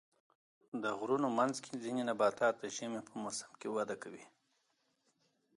د 0.83 0.85
غرونو 0.99 1.27
منځ 1.39 1.55
کې 1.63 1.73
ځینې 1.83 2.01
نباتات 2.09 2.55
د 2.59 2.63
ژمي 2.75 3.01
په 3.07 3.13
موسم 3.23 3.51
کې 3.59 3.67
وده 3.75 3.95
کوي. 4.03 4.25